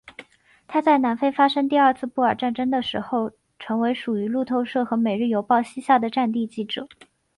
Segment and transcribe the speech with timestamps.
[0.67, 6.87] 他在南非发生第二次布尔战争的时候成为属于路透社和每日邮报膝下的战地记者。